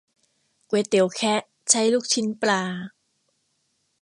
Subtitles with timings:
[0.69, 2.61] ก๋วยเตี๋ยวแคะ ใช้ลูกชิ้นปลา